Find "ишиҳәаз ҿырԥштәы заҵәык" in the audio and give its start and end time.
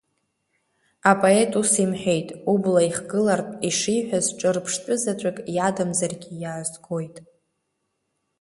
3.67-5.37